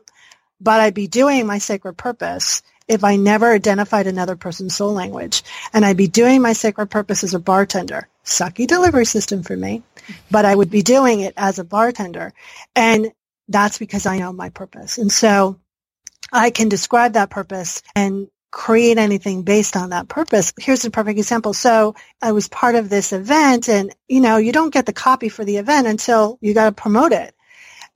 [0.61, 5.43] but I'd be doing my sacred purpose if I never identified another person's soul language.
[5.73, 8.09] And I'd be doing my sacred purpose as a bartender.
[8.25, 9.83] Sucky delivery system for me,
[10.31, 12.33] but I would be doing it as a bartender.
[12.77, 13.13] And
[13.49, 14.99] that's because I know my purpose.
[14.99, 15.59] And so
[16.33, 20.53] I can describe that purpose and create anything based on that purpose.
[20.59, 21.53] Here's a perfect example.
[21.53, 25.29] So I was part of this event and, you know, you don't get the copy
[25.29, 27.35] for the event until you got to promote it.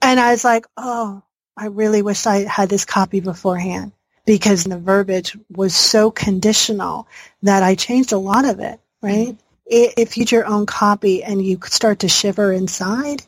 [0.01, 1.23] And I was like, oh,
[1.57, 3.91] I really wish I had this copy beforehand
[4.25, 7.07] because the verbiage was so conditional
[7.43, 9.35] that I changed a lot of it, right?
[9.65, 13.23] If you get your own copy and you start to shiver inside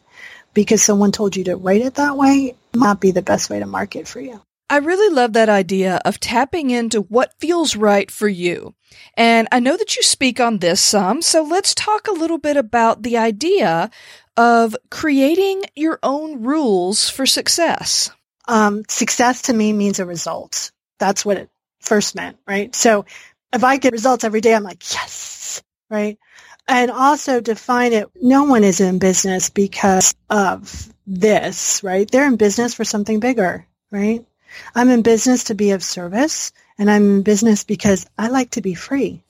[0.54, 3.60] because someone told you to write it that way, it might be the best way
[3.60, 4.42] to market for you.
[4.70, 8.76] I really love that idea of tapping into what feels right for you.
[9.16, 12.58] And I know that you speak on this some, so let's talk a little bit
[12.58, 13.90] about the idea
[14.36, 18.12] of creating your own rules for success.
[18.48, 20.72] Um, success to me means a result.
[21.00, 22.76] That's what it first meant, right?
[22.76, 23.06] So
[23.54, 26.18] if I get results every day, I'm like, yes, right?
[26.68, 32.10] And also define it, no one is in business because of this, right?
[32.10, 34.26] They're in business for something bigger, right?
[34.76, 38.62] I'm in business to be of service and I'm in business because I like to
[38.62, 39.24] be free.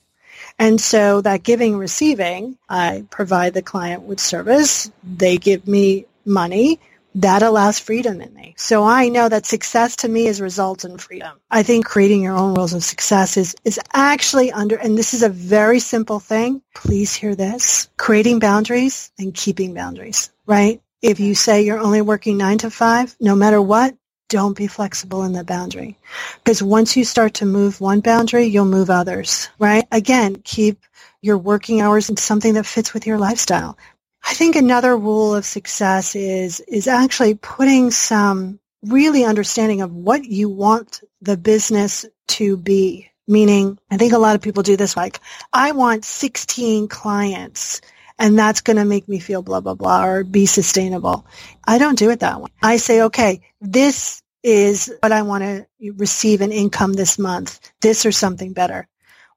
[0.58, 4.90] And so that giving receiving, I provide the client with service.
[5.04, 6.80] They give me money
[7.14, 8.54] that allows freedom in me.
[8.56, 11.38] So I know that success to me is results in freedom.
[11.50, 15.22] I think creating your own rules of success is, is actually under, and this is
[15.22, 16.62] a very simple thing.
[16.74, 17.88] Please hear this.
[17.96, 20.80] Creating boundaries and keeping boundaries, right?
[21.02, 23.96] If you say you're only working nine to five, no matter what,
[24.28, 25.96] don't be flexible in the boundary.
[26.36, 29.86] Because once you start to move one boundary, you'll move others, right?
[29.92, 30.84] Again, keep
[31.22, 33.78] your working hours in something that fits with your lifestyle.
[34.24, 40.24] I think another rule of success is, is actually putting some really understanding of what
[40.24, 43.10] you want the business to be.
[43.26, 45.20] Meaning, I think a lot of people do this like,
[45.52, 47.82] I want 16 clients
[48.18, 51.26] and that's going to make me feel blah, blah, blah, or be sustainable.
[51.64, 52.50] I don't do it that way.
[52.62, 58.06] I say, okay, this is what I want to receive in income this month, this
[58.06, 58.88] or something better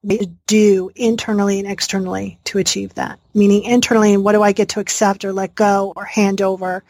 [0.02, 3.20] We do internally and externally to achieve that.
[3.34, 6.82] Meaning internally, what do I get to accept or let go or hand over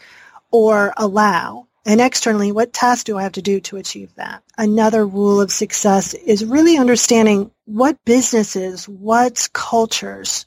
[0.51, 1.67] or allow?
[1.85, 4.43] And externally, what tasks do I have to do to achieve that?
[4.57, 10.47] Another rule of success is really understanding what businesses, what cultures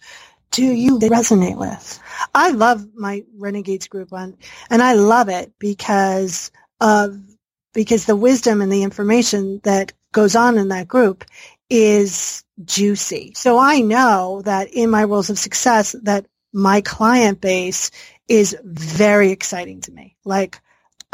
[0.55, 1.99] do you resonate with?
[2.33, 4.37] I love my Renegades group one,
[4.69, 6.49] and I love it because
[6.79, 7.19] of
[7.73, 11.25] because the wisdom and the information that goes on in that group
[11.69, 13.33] is juicy.
[13.35, 17.91] So I know that in my rules of success that my client base
[18.29, 20.15] is very exciting to me.
[20.23, 20.61] Like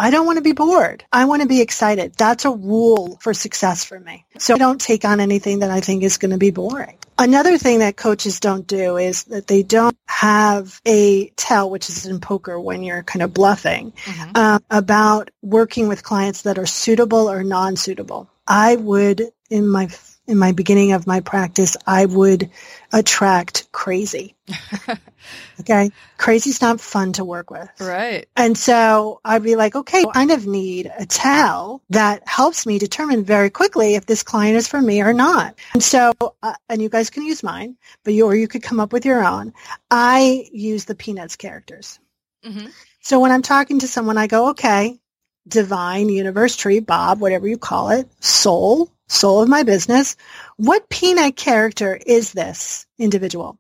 [0.02, 1.06] I don't want to be bored.
[1.12, 2.14] I want to be excited.
[2.18, 4.26] That's a rule for success for me.
[4.40, 6.98] So I don't take on anything that I think is going to be boring.
[7.20, 12.08] Another thing that coaches don't do is that they don't have a tell, which is
[12.08, 14.32] in poker when you're kind of bluffing, mm-hmm.
[14.34, 18.28] uh, about working with clients that are suitable or non-suitable.
[18.48, 19.22] I would,
[19.52, 19.88] in my
[20.28, 22.52] in my beginning of my practice, I would
[22.94, 24.36] attract crazy.
[25.60, 25.92] okay.
[26.18, 27.70] Crazy's not fun to work with.
[27.80, 28.28] Right.
[28.36, 32.78] And so I'd be like, okay, I kind of need a tell that helps me
[32.78, 35.56] determine very quickly if this client is for me or not.
[35.74, 36.14] And so,
[36.44, 39.06] uh, and you guys can use mine, but you, or you could come up with
[39.06, 39.54] your own.
[39.90, 42.00] I use the Peanuts characters.
[42.46, 42.68] Mm-hmm.
[43.02, 45.00] So when I'm talking to someone, I go, okay,
[45.48, 50.16] divine, universe, tree, Bob, whatever you call it, soul, soul of my business.
[50.58, 53.58] What peanut character is this individual?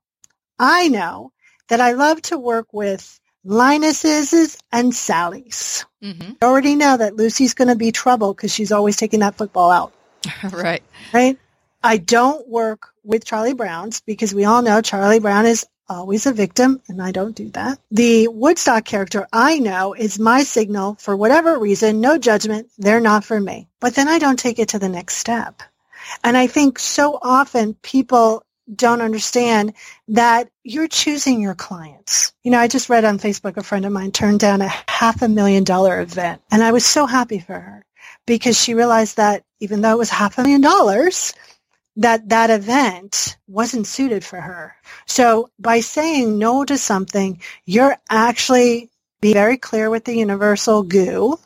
[0.58, 1.32] I know
[1.70, 5.86] that I love to work with Linuses and Sallys.
[6.04, 6.34] Mm-hmm.
[6.42, 9.72] I already know that Lucy's going to be trouble because she's always taking that football
[9.72, 9.94] out.
[10.52, 10.84] right.
[11.14, 11.38] Right.
[11.84, 16.34] I don't work with Charlie Browns because we all know Charlie Brown is always a
[16.34, 17.80] victim, and I don't do that.
[17.92, 23.24] The Woodstock character I know is my signal for whatever reason, no judgment, they're not
[23.24, 23.68] for me.
[23.80, 25.62] But then I don't take it to the next step.
[26.24, 29.74] And I think so often people don't understand
[30.10, 32.34] that you're choosing your clients.
[32.44, 35.22] You know, I just read on Facebook a friend of mine turned down a half
[35.22, 37.86] a million dollar event and I was so happy for her
[38.26, 41.34] because she realized that even though it was half a million dollars,
[41.98, 44.76] that that event wasn't suited for her.
[45.06, 48.90] So by saying no to something, you're actually
[49.22, 51.38] be very clear with the universal goo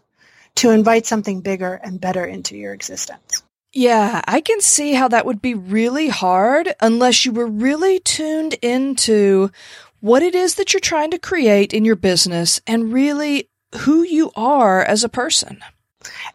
[0.56, 3.43] to invite something bigger and better into your existence.
[3.74, 8.54] Yeah, I can see how that would be really hard unless you were really tuned
[8.62, 9.52] into
[10.00, 14.32] what it is that you're trying to create in your business and really who you
[14.36, 15.60] are as a person.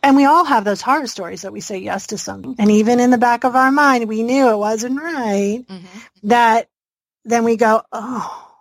[0.02, 2.56] And we all have those horror stories that we say yes to something.
[2.58, 5.64] And even in the back of our mind, we knew it wasn't right.
[5.66, 5.98] Mm-hmm.
[6.24, 6.68] That
[7.24, 8.52] then we go, oh,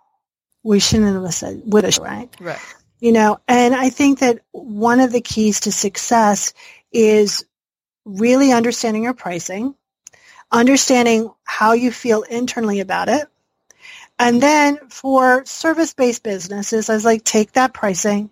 [0.62, 2.28] we shouldn't have said, would have, right?
[2.38, 2.58] Right.
[3.00, 6.52] You know, and I think that one of the keys to success
[6.92, 7.46] is
[8.04, 9.74] really understanding your pricing,
[10.52, 13.26] understanding how you feel internally about it.
[14.18, 18.30] And then for service-based businesses, I was like, take that pricing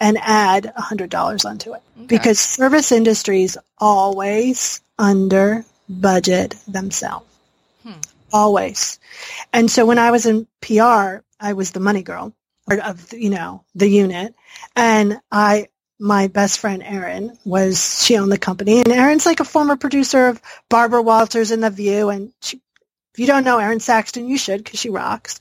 [0.00, 1.82] and add $100 onto it.
[1.96, 2.06] Okay.
[2.06, 7.26] Because service industries always under budget themselves.
[7.82, 8.00] Hmm.
[8.32, 8.98] Always.
[9.52, 12.32] And so when I was in PR, I was the money girl
[12.70, 14.34] of, you know, the unit.
[14.76, 15.68] And I,
[15.98, 20.28] my best friend Erin was, she owned the company and Erin's like a former producer
[20.28, 22.10] of Barbara Walters in The View.
[22.10, 22.60] And she,
[23.14, 25.40] if you don't know Erin Saxton, you should because she rocks.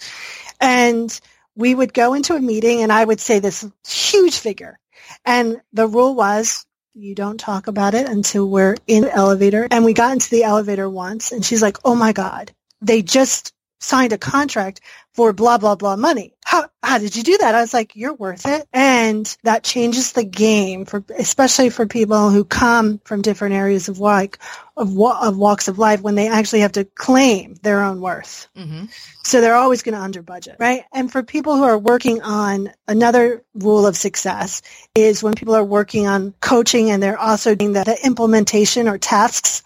[0.60, 1.20] And
[1.58, 4.80] we would go into a meeting and I would say this huge figure.
[5.26, 9.68] And the rule was you don't talk about it until we're in the elevator.
[9.70, 12.52] And we got into the elevator once and she's like, oh my God,
[12.82, 14.82] they just signed a contract
[15.14, 16.34] for blah, blah, blah money.
[16.46, 17.56] How, how did you do that?
[17.56, 18.68] I was like, you're worth it.
[18.72, 24.00] And that changes the game for, especially for people who come from different areas of
[24.00, 24.40] like,
[24.78, 28.48] of, of walks of life when they actually have to claim their own worth.
[28.56, 28.86] Mm-hmm.
[29.24, 30.86] So they're always going to under budget, right?
[30.94, 34.62] And for people who are working on another rule of success
[34.96, 38.98] is when people are working on coaching and they're also doing the, the implementation or
[38.98, 39.64] tasks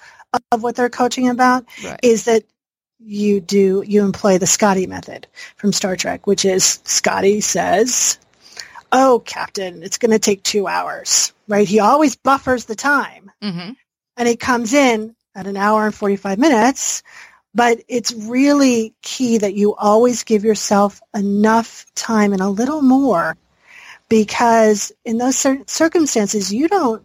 [0.51, 1.99] of what they're coaching about right.
[2.01, 2.43] is that
[3.03, 5.27] you do you employ the Scotty method
[5.57, 8.17] from Star Trek, which is Scotty says,
[8.91, 11.67] "Oh, Captain, it's going to take two hours." Right?
[11.67, 13.71] He always buffers the time, mm-hmm.
[14.17, 17.03] and he comes in at an hour and forty-five minutes.
[17.53, 23.35] But it's really key that you always give yourself enough time and a little more,
[24.07, 25.35] because in those
[25.67, 27.03] circumstances, you don't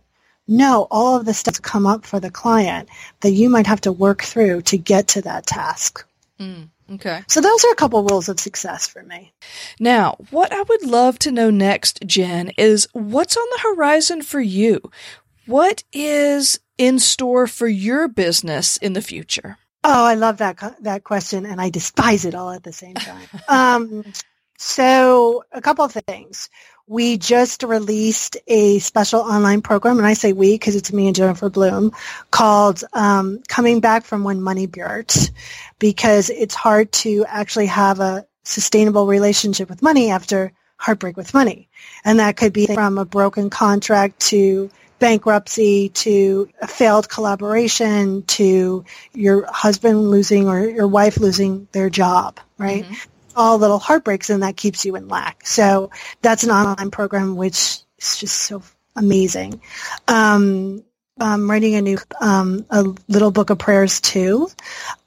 [0.49, 2.89] know all of the steps come up for the client
[3.21, 6.07] that you might have to work through to get to that task.
[6.41, 7.23] Mm, okay.
[7.29, 9.33] So those are a couple rules of success for me.
[9.81, 14.41] Now, what I would love to know next, Jen, is what's on the horizon for
[14.41, 14.81] you?
[15.47, 19.59] What is in store for your business in the future?
[19.85, 23.29] Oh, I love that that question, and I despise it all at the same time.
[23.49, 24.05] um,
[24.59, 26.49] so, a couple of things
[26.89, 31.17] we just released a special online program, and I say we because it's me and
[31.17, 31.93] Jennifer Bloom,
[32.31, 35.31] called um, Coming Back from When Money Burt,
[35.79, 41.69] because it's hard to actually have a sustainable relationship with money after heartbreak with money.
[42.05, 48.85] And that could be from a broken contract to bankruptcy to a failed collaboration to
[49.13, 52.85] your husband losing or your wife losing their job, right?
[52.85, 55.47] Mm-hmm all little heartbreaks and that keeps you in lack.
[55.47, 55.91] So
[56.23, 58.63] that's an online program which is just so
[58.97, 59.61] amazing.
[60.09, 60.83] Um,
[61.19, 64.49] I'm writing a new, um, a little book of prayers too,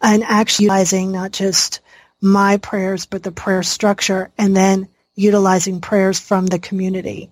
[0.01, 1.81] and actually utilizing not just
[2.21, 7.29] my prayers, but the prayer structure and then utilizing prayers from the community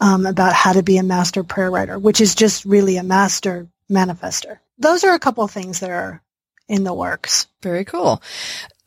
[0.00, 3.68] um, about how to be a master prayer writer, which is just really a master
[3.90, 4.58] manifester.
[4.78, 6.22] Those are a couple of things that are
[6.68, 7.46] in the works.
[7.62, 8.22] Very cool.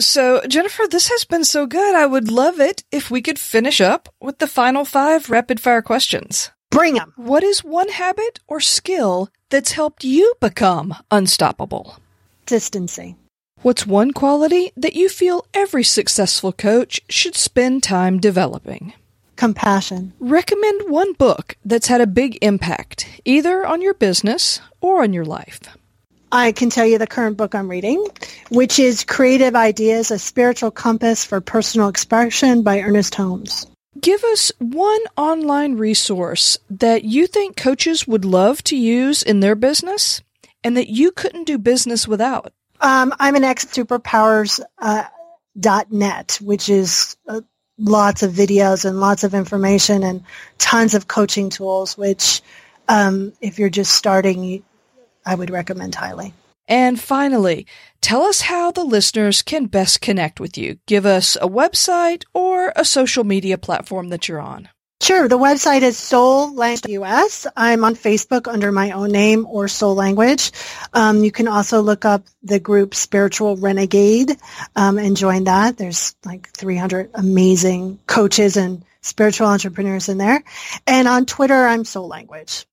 [0.02, 1.96] So, Jennifer, this has been so good.
[1.96, 5.82] I would love it if we could finish up with the final five rapid fire
[5.82, 6.52] questions.
[6.70, 7.14] Bring them.
[7.16, 11.98] What is one habit or skill that's helped you become unstoppable?
[12.46, 13.16] Consistency.
[13.62, 18.94] What's one quality that you feel every successful coach should spend time developing?
[19.36, 20.14] Compassion.
[20.20, 25.26] Recommend one book that's had a big impact, either on your business or on your
[25.26, 25.60] life.
[26.32, 28.06] I can tell you the current book I'm reading,
[28.50, 33.66] which is Creative Ideas, A Spiritual Compass for Personal Expression by Ernest Holmes.
[34.00, 39.56] Give us one online resource that you think coaches would love to use in their
[39.56, 40.22] business
[40.64, 42.54] and that you couldn't do business without.
[42.80, 45.06] Um, I'm an ex superpowers uh,
[45.90, 47.42] .net, which is uh,
[47.80, 50.24] lots of videos and lots of information and
[50.60, 52.42] tons of coaching tools, which
[52.88, 54.64] um, if you're just starting,
[55.26, 56.34] I would recommend highly.
[56.68, 57.66] And finally,
[58.00, 60.78] tell us how the listeners can best connect with you.
[60.86, 64.70] Give us a website or a social media platform that you're on.
[65.02, 65.28] Sure.
[65.30, 67.48] The website is Soul Language US.
[67.56, 70.52] I'm on Facebook under my own name or Soul Language.
[70.94, 74.38] Um, you can also look up the group Spiritual Renegade
[74.76, 75.78] um, and join that.
[75.78, 80.44] There's like 300 amazing coaches and spiritual entrepreneurs in there.
[80.86, 82.68] And on Twitter, I'm Soul Language.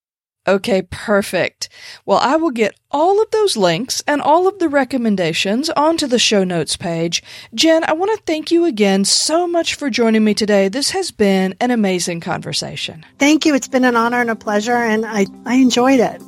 [0.48, 1.68] Okay, perfect.
[2.04, 6.20] Well, I will get all of those links and all of the recommendations onto the
[6.20, 7.22] show notes page.
[7.52, 10.68] Jen, I want to thank you again so much for joining me today.
[10.68, 13.04] This has been an amazing conversation.
[13.18, 13.54] Thank you.
[13.54, 16.22] It's been an honor and a pleasure, and I, I enjoyed it.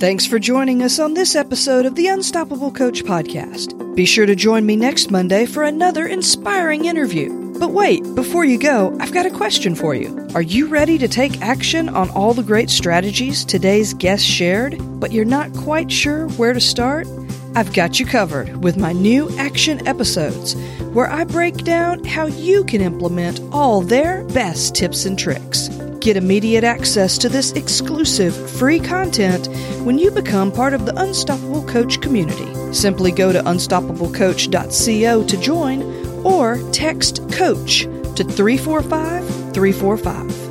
[0.00, 3.94] Thanks for joining us on this episode of the Unstoppable Coach podcast.
[3.94, 7.49] Be sure to join me next Monday for another inspiring interview.
[7.60, 10.26] But wait, before you go, I've got a question for you.
[10.34, 15.12] Are you ready to take action on all the great strategies today's guest shared, but
[15.12, 17.06] you're not quite sure where to start?
[17.54, 20.54] I've got you covered with my new action episodes,
[20.94, 25.68] where I break down how you can implement all their best tips and tricks.
[26.00, 29.48] Get immediate access to this exclusive free content
[29.84, 32.72] when you become part of the Unstoppable Coach community.
[32.72, 37.82] Simply go to unstoppablecoach.co to join or text COACH
[38.16, 40.49] to 345 345.